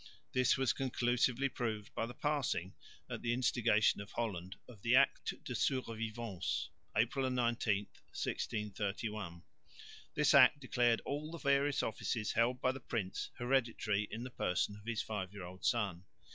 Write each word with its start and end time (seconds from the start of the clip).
This 0.31 0.57
was 0.57 0.73
conclusively 0.73 1.47
proved 1.47 1.93
by 1.93 2.07
the 2.07 2.15
passing, 2.15 2.73
at 3.07 3.21
the 3.21 3.33
instigation 3.33 4.01
of 4.01 4.11
Holland, 4.13 4.55
of 4.67 4.81
the 4.81 4.95
Acte 4.95 5.37
de 5.43 5.53
Survivance 5.53 6.69
(April 6.97 7.29
19,1631). 7.29 9.43
This 10.15 10.33
Act 10.33 10.59
declared 10.59 11.01
all 11.01 11.29
the 11.29 11.37
various 11.37 11.83
offices 11.83 12.31
held 12.31 12.59
by 12.59 12.71
the 12.71 12.79
prince 12.79 13.29
hereditary 13.35 14.07
in 14.09 14.23
the 14.23 14.31
person 14.31 14.75
of 14.75 14.85
his 14.87 15.03
five 15.03 15.31
year 15.33 15.43
old 15.43 15.63
son. 15.63 16.03